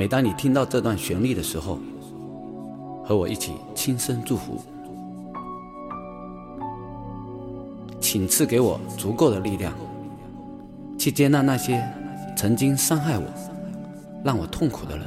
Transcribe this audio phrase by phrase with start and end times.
[0.00, 1.78] 每当你听到这段旋律的时候，
[3.04, 4.58] 和我一起轻声祝福，
[8.00, 9.74] 请赐给我足够的力量，
[10.98, 11.86] 去接纳那些
[12.34, 13.24] 曾经伤害我、
[14.24, 15.06] 让我痛苦的人。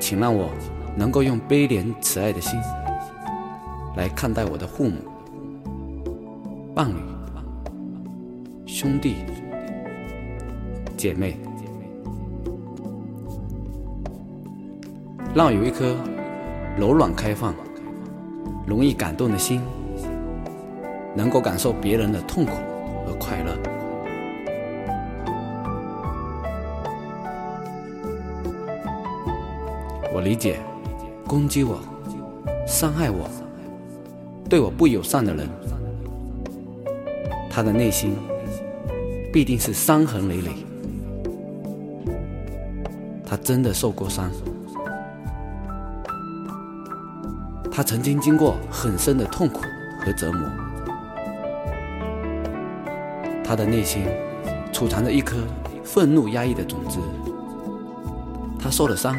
[0.00, 0.48] 请让我
[0.96, 2.58] 能够用悲怜慈爱的心
[3.98, 4.96] 来看待我的父母、
[6.74, 7.11] 伴侣、
[8.82, 9.18] 兄弟、
[10.96, 11.36] 姐妹，
[15.32, 15.94] 让我有一颗
[16.76, 17.54] 柔软开放、
[18.66, 19.60] 容易感动的心，
[21.14, 22.56] 能够感受别人的痛苦
[23.06, 23.56] 和快乐。
[30.12, 30.58] 我理解，
[31.28, 31.78] 攻击我、
[32.66, 33.30] 伤害我、
[34.50, 35.48] 对我不友善的人，
[37.48, 38.16] 他的内心
[39.32, 40.50] 必定是伤痕累累。
[43.24, 44.30] 他真的受过伤，
[47.70, 49.62] 他曾经经过很深的痛苦
[50.04, 50.46] 和折磨，
[53.42, 54.04] 他的内心
[54.72, 55.36] 储藏着一颗
[55.82, 56.98] 愤怒压抑的种子，
[58.58, 59.16] 他受了伤。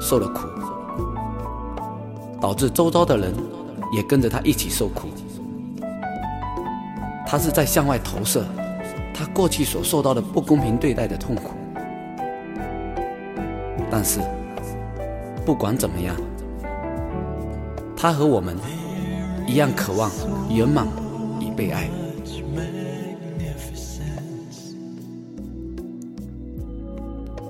[0.00, 0.48] 受了苦，
[2.38, 3.32] 导致周遭的人
[3.90, 5.08] 也跟着他一起受苦。
[7.26, 8.44] 他是在向外投射
[9.14, 11.52] 他过去所受到的不公平对待的痛苦。
[13.88, 14.20] 但是，
[15.46, 16.16] 不管怎么样，
[17.96, 18.56] 他和我们
[19.46, 20.10] 一样渴望
[20.50, 20.86] 圆满
[21.40, 21.88] 与被爱。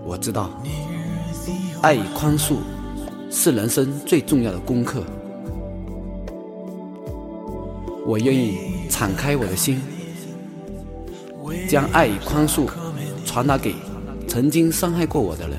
[0.06, 0.50] 我知道。
[1.81, 2.56] 爱与宽恕
[3.31, 5.05] 是人生最重要的功课。
[8.06, 9.83] 我愿意敞开我的心，
[11.69, 12.69] 将爱与宽恕
[13.25, 13.75] 传达给
[14.29, 15.59] 曾经伤害过我的人。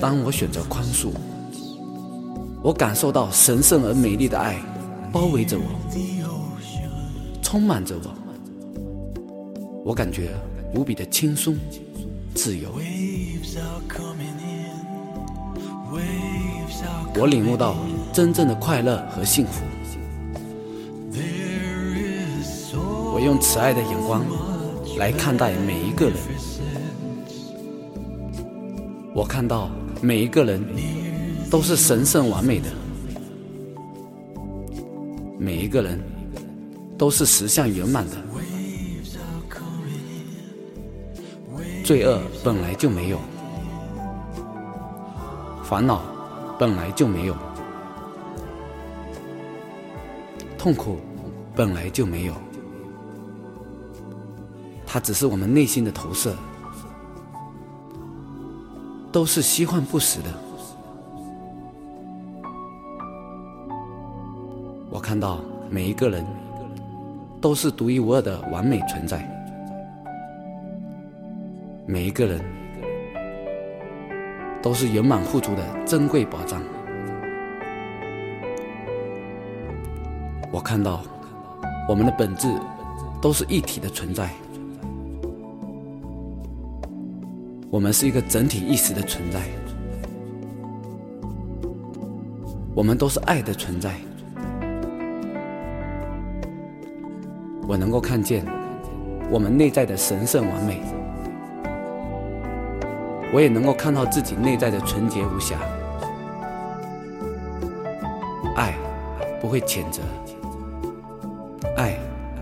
[0.00, 1.10] 当我选择宽恕，
[2.62, 4.56] 我感受到神圣而美丽的爱
[5.12, 5.64] 包围着我，
[7.42, 8.10] 充满着我。
[9.84, 10.30] 我感觉。
[10.74, 11.54] 无比的轻松、
[12.34, 12.70] 自由，
[17.14, 17.76] 我领悟到
[18.10, 19.62] 真正的快乐和幸福。
[23.22, 24.24] 用慈爱的眼光
[24.98, 26.16] 来看待每一个人，
[29.14, 30.62] 我看到每一个人
[31.50, 32.68] 都是神圣完美的，
[35.38, 36.00] 每一个人
[36.98, 38.16] 都是实相圆满的。
[41.84, 43.18] 罪恶本来就没有，
[45.64, 46.02] 烦恼
[46.58, 47.36] 本来就没有，
[50.56, 50.98] 痛苦
[51.56, 52.34] 本来就没有，
[54.92, 56.36] 它只是我们内心的投射，
[59.10, 60.28] 都是虚幻不实的。
[64.90, 66.26] 我看到每一个人
[67.40, 69.26] 都是独一无二的完美存在。
[71.86, 72.38] 每一个人
[74.60, 76.62] 都是圆满富足的珍贵宝藏。
[80.50, 81.00] 我看到
[81.88, 82.46] 我们的本质
[83.22, 84.30] 都是一体的存在，
[87.72, 89.40] 我们是一个整体意识的存在，
[92.74, 93.94] 我们都是爱的存在。
[97.66, 98.44] 我能够看见
[99.30, 100.82] 我们内在的神圣完美。
[103.32, 105.56] 我也能够看到自己内在的纯洁无瑕，
[108.54, 108.74] 爱
[109.40, 110.02] 不会谴责，
[111.78, 111.98] 爱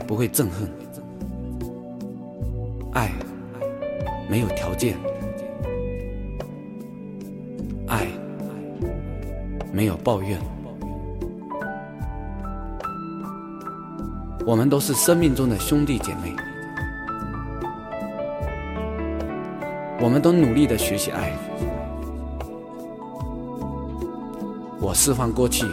[0.09, 0.69] 不会憎恨，
[2.95, 3.13] 爱
[4.29, 4.97] 没有条件，
[9.73, 10.39] 没有抱怨，
[14.45, 16.35] 我们都是生命中的兄弟姐妹。
[20.03, 21.33] 我们都努力的学习爱。
[24.81, 25.67] 我释放过去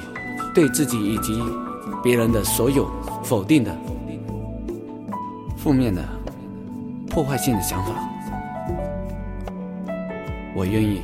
[0.53, 1.41] 对自己以及
[2.03, 2.87] 别人的所有
[3.23, 3.75] 否定的、
[5.55, 6.03] 负面的、
[7.09, 7.91] 破坏性的想法。
[10.53, 11.01] 我愿意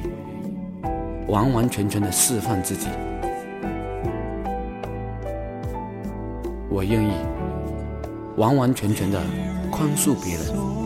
[1.28, 2.88] 完完全全的释放自己。
[6.70, 7.12] 我愿意
[8.38, 9.22] 完完全全的
[9.72, 10.84] 宽恕别人。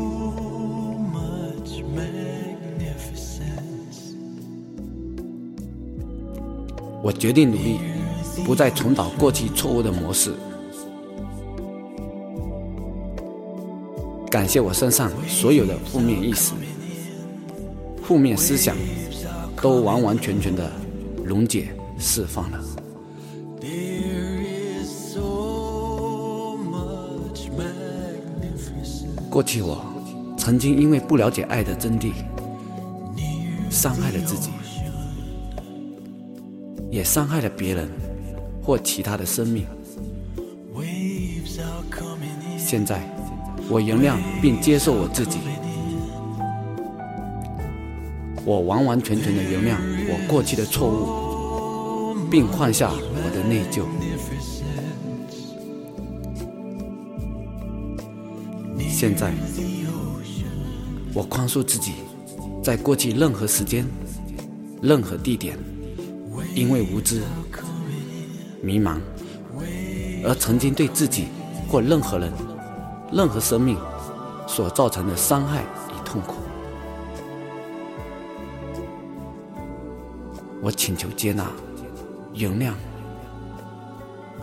[7.04, 7.80] 我决定努力
[8.44, 10.34] 不再重蹈过去错误的模式。
[14.30, 16.54] 感谢我身上所有的负面意识、
[18.04, 18.76] 负面思想，
[19.62, 20.72] 都完完全全的
[21.24, 22.60] 溶解、释放了。
[29.30, 29.84] 过去我
[30.38, 32.12] 曾经因为不了解爱的真谛，
[33.70, 34.50] 伤害了自己，
[36.90, 37.90] 也伤害了别人
[38.64, 39.66] 或其他的生命。
[42.58, 43.02] 现在。
[43.70, 45.40] 我原谅并接受我自己，
[48.48, 49.76] 我完完全全的原谅
[50.08, 53.84] 我过去的错误，并放下我的内疚。
[58.90, 59.34] 现在，
[61.14, 61.96] 我宽恕自己，
[62.64, 63.86] 在过去任何时间、
[64.82, 65.60] 任何地点，
[66.56, 67.24] 因为无知、
[68.64, 68.98] 迷茫，
[70.24, 71.26] 而曾经对自己
[71.68, 72.32] 或任何人。
[73.12, 73.78] 任何生命
[74.48, 75.64] 所造成的伤害
[80.62, 81.52] 我请求接纳、
[82.34, 82.74] 原谅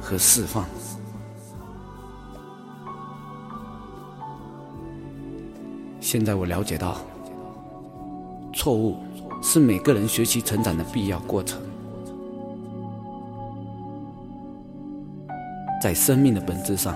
[0.00, 0.64] 和释放。
[6.00, 6.98] 现在我了解到，
[8.52, 8.96] 错误
[9.42, 11.60] 是每个人学习成长的必要过程，
[15.82, 16.94] 在生命的本质上。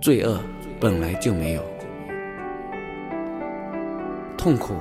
[0.00, 0.38] 罪恶
[0.78, 1.62] 本来就没有，
[4.38, 4.74] 痛苦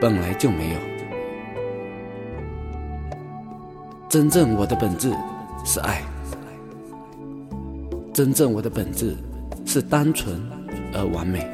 [0.00, 0.95] 本来就没有。
[4.16, 5.14] 真正我的本质
[5.62, 6.00] 是爱，
[8.14, 9.14] 真正我的本质
[9.66, 10.40] 是单纯
[10.94, 11.46] 而完美。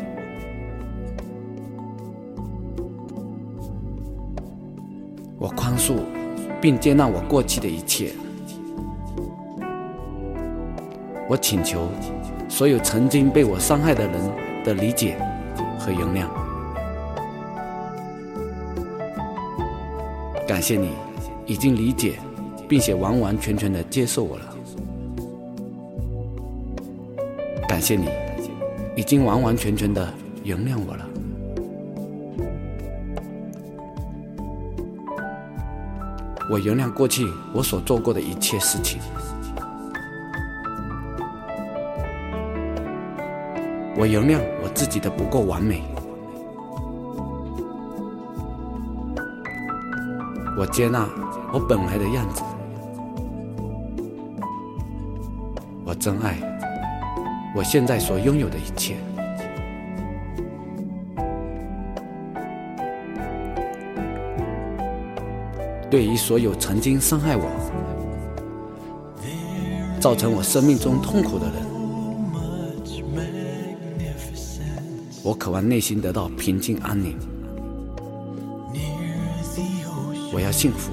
[5.40, 5.96] 我宽恕
[6.60, 8.12] 并接纳我过去的一切，
[11.28, 11.88] 我请求。
[12.48, 14.20] 所有曾经被我伤害的人
[14.64, 15.18] 的理解
[15.80, 16.28] 和原谅，
[20.46, 20.90] 感谢你
[21.44, 22.20] 已经理解
[22.72, 24.56] 并且完完全全的接受我了。
[27.68, 28.08] 感谢你
[28.96, 30.08] 已经完完全全的
[30.42, 31.06] 原谅我了。
[36.50, 38.98] 我原谅过去我所做过的一切事情。
[43.98, 45.82] 我原谅我自己的不够完美，
[50.56, 51.06] 我接纳
[51.52, 52.42] 我本来的样子，
[55.92, 56.38] 我真爱
[57.54, 58.96] 我现在所拥有的一切。
[65.90, 67.44] 对于所有曾经伤害我、
[70.00, 71.56] 造成我生命中痛苦的人。
[75.22, 77.18] 我渴望内心得到平静安宁，
[80.32, 80.90] 我要幸福、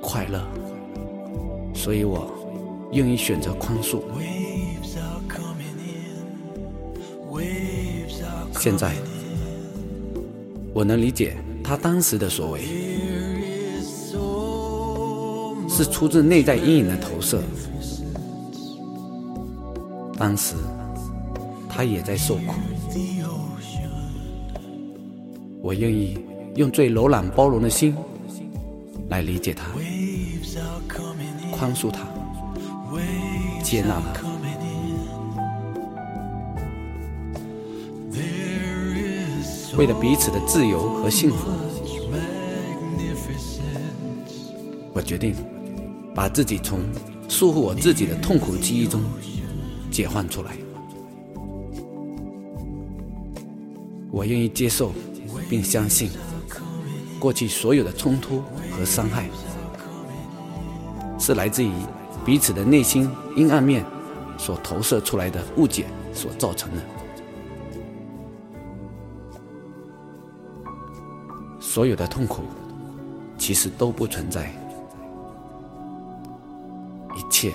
[0.00, 0.44] 快乐，
[1.72, 2.28] 所以我
[2.92, 4.00] 愿意选择宽恕。
[8.58, 8.94] 现在，
[10.74, 12.60] 我能理解他当时的所为，
[15.68, 17.42] 是出自内在阴影的投射。
[20.18, 20.54] 当时，
[21.68, 22.54] 他也在受苦。
[25.62, 26.18] 我愿意
[26.56, 27.94] 用最柔软包容的心
[29.08, 29.64] 来理解他，
[31.50, 32.06] 宽恕他，
[33.62, 34.22] 接纳他。
[39.76, 41.48] 为了彼此的自由和幸福，
[44.92, 45.34] 我决定
[46.14, 46.80] 把自己从
[47.28, 49.00] 束缚我自己的痛苦记忆中
[49.90, 50.56] 解放出来。
[54.10, 54.92] 我愿意接受。
[55.48, 56.10] 并相信，
[57.18, 59.28] 过去所有的冲突和伤害，
[61.20, 61.70] 是来自于
[62.24, 63.84] 彼此的内心阴暗面
[64.38, 65.84] 所投射出来的误解
[66.14, 66.78] 所造成的。
[71.60, 72.42] 所有的痛苦，
[73.38, 74.50] 其实都不存在，
[77.14, 77.52] 一切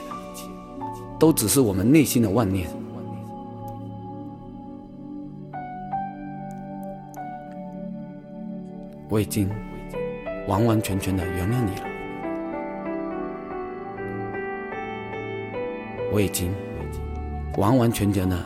[1.19, 2.69] 都只是我们内心的妄念。
[9.09, 9.49] 我已经
[10.47, 11.87] 完完全全的原谅你了，
[16.15, 16.49] 我已经
[17.57, 18.39] 完完全全的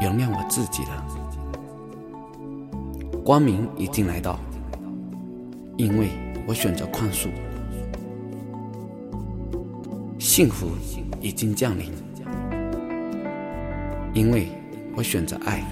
[0.00, 1.04] 原谅我自己了。
[3.24, 4.38] 光明已经来到，
[5.76, 6.10] 因为
[6.46, 7.30] 我选择宽恕。
[10.20, 10.68] 幸福
[11.20, 11.90] 已经降临，
[14.12, 14.46] 因为
[14.94, 15.64] 我选择爱。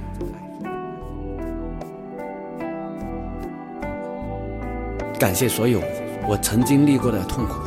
[5.21, 5.81] 感谢所有
[6.29, 7.61] 我曾经历过的痛苦，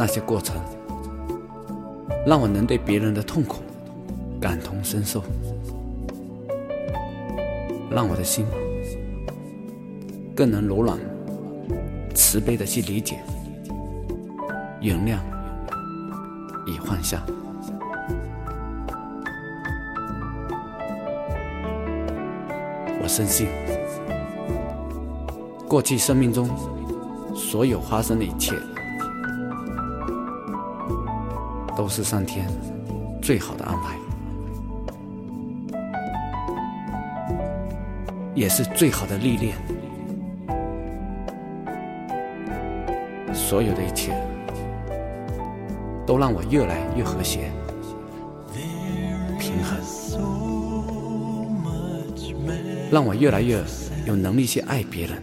[0.00, 0.56] 那些过程
[2.26, 3.60] 让我能对别人的痛苦
[4.40, 5.22] 感同身受，
[7.90, 8.46] 让我的心
[10.34, 10.98] 更能柔软、
[12.14, 13.18] 慈悲的去理解、
[14.80, 15.18] 原谅
[16.66, 17.22] 与放下。
[23.02, 23.48] 我深信，
[25.68, 26.48] 过去生命中
[27.34, 28.54] 所有发生的一切，
[31.80, 32.46] 都是上天
[33.22, 33.96] 最好的安排，
[38.34, 39.56] 也是最好的历练。
[43.32, 44.12] 所有的一切，
[46.06, 47.50] 都让我越来越和谐、
[49.38, 49.80] 平衡。
[52.92, 53.58] 让我越来越
[54.04, 55.22] 有能力去爱别人，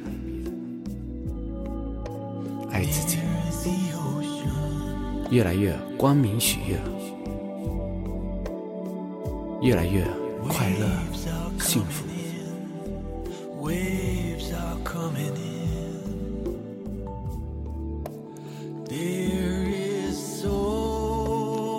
[5.37, 6.79] 越来越光明喜悦，
[9.61, 10.03] 越来越
[10.47, 10.89] 快乐
[11.59, 12.07] 幸福。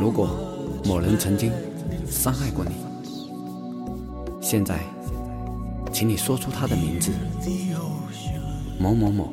[0.01, 0.29] 如果
[0.85, 1.51] 某人曾经
[2.07, 2.71] 伤害过你，
[4.41, 4.79] 现在。
[5.93, 7.11] 请你说出他的名字，
[8.79, 9.33] 某某某，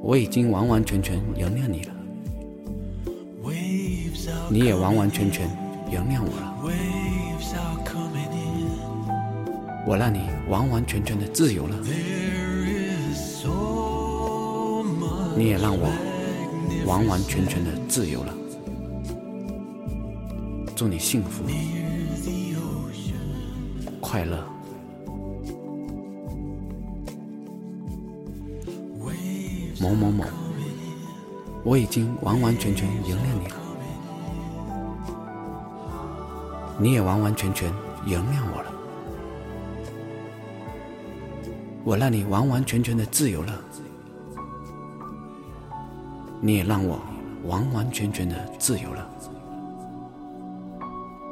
[0.00, 1.92] 我已经完完全全原谅你了，
[4.50, 5.48] 你也完完全全
[5.90, 6.54] 原谅我了，
[9.86, 11.76] 我让你完完全全的自由了，
[15.36, 15.88] 你也让我
[16.86, 18.34] 完完全全的自由了，
[20.74, 21.44] 祝你幸福
[24.00, 24.44] 快乐。
[29.80, 30.24] 某某某，
[31.62, 33.54] 我已经完完全全原谅你了，
[36.80, 37.72] 你也完完全全
[38.06, 38.72] 原谅我了，
[41.82, 43.52] 我让你完完全全的自由了，
[46.40, 47.00] 你也让我
[47.46, 49.10] 完完全全的自由了，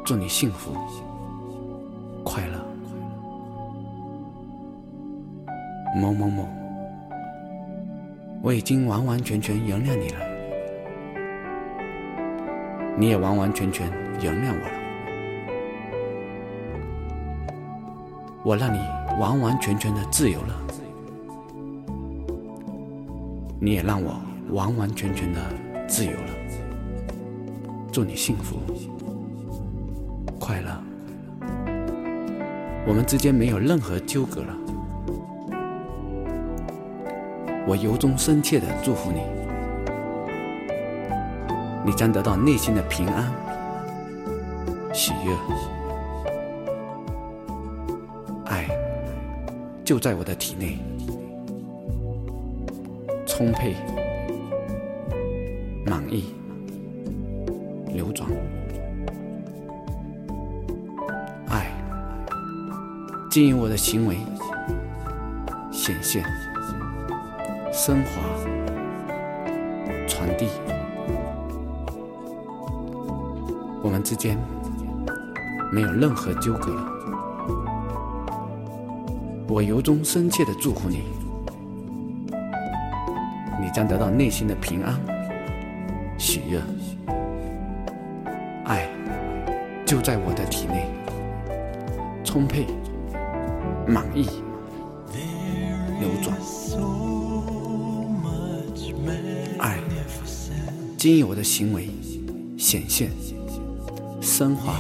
[0.05, 0.75] 祝你幸福
[2.25, 2.61] 快乐，
[5.95, 6.49] 某某某。
[8.43, 10.19] 我已经完完全全原谅你了，
[12.99, 13.88] 你也完完全全
[14.21, 14.86] 原谅我了。
[18.47, 18.79] 我让你
[19.19, 20.55] 完完全全的自由了，
[23.59, 24.23] 你也让我
[24.53, 25.41] 完完全全的
[25.88, 26.29] 自由了。
[27.91, 28.59] 祝你幸福。
[30.38, 30.81] 快乐，
[32.87, 34.55] 我们之间没有任何纠葛了。
[37.67, 39.23] 我由衷深切的祝福你，
[41.85, 43.25] 你将得到内心的平安、
[44.95, 45.35] 喜悦、
[49.87, 50.81] 就在我的体内，
[53.25, 53.76] 充沛、
[55.85, 56.35] 满意、
[57.95, 58.28] 流转，
[61.47, 61.71] 爱，
[63.31, 64.16] 经由我的行为
[65.71, 66.25] 显现。
[67.73, 68.23] 升华，
[70.09, 70.49] 传递，
[73.85, 74.37] 我们之间
[75.71, 76.96] 没有任何纠葛。
[79.49, 81.05] 我由衷深切的祝福你，
[83.61, 85.00] 你将得到内心的平安、
[86.19, 86.61] 喜悦、
[88.65, 88.88] 爱，
[89.87, 90.88] 就在我的体内，
[92.25, 92.67] 充沛、
[93.87, 94.29] 满意、
[96.00, 96.37] 流转。
[99.59, 99.79] 爱
[100.99, 101.88] 经由我的行为
[102.59, 103.11] 显现、
[104.21, 104.75] 升华、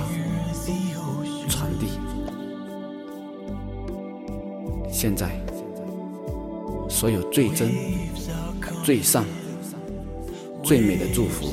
[4.98, 5.28] 现在，
[6.88, 7.70] 所有最真、
[8.82, 9.26] 最善、
[10.64, 11.52] 最美的祝福，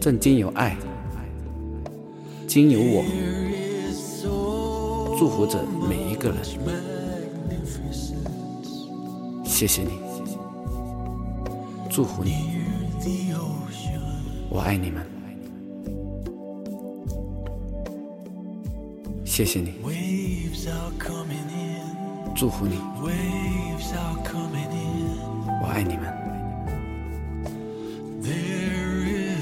[0.00, 0.76] 正经由爱、
[2.46, 3.04] 经由我，
[5.18, 6.38] 祝福着每一个人。
[9.44, 9.98] 谢谢你，
[11.90, 12.54] 祝福你。
[14.48, 15.04] 我爱你们，
[19.34, 19.74] 谢谢你，
[22.36, 22.78] 祝福你，
[25.60, 25.82] 我爱。
[25.82, 26.06] 你们，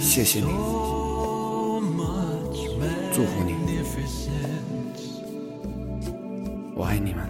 [0.01, 0.47] 谢谢你，
[3.13, 3.53] 祝福你，
[6.75, 7.29] 我爱你们，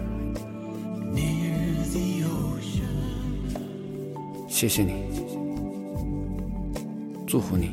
[4.47, 4.93] 谢谢你，
[7.27, 7.71] 祝福你，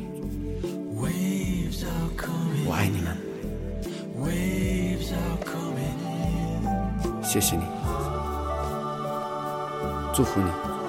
[7.31, 7.63] 谢谢你，
[10.13, 10.80] 祝福你。